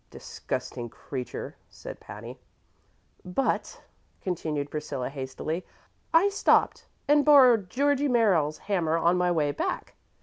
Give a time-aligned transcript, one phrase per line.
[0.09, 2.39] '""Disgusting creature!" said Patty.
[3.23, 3.83] "But,"
[4.19, 5.63] continued Priscilla, hastily,
[6.11, 9.93] "I stopped and borrowed Georgie Merriles's hammer on my way back.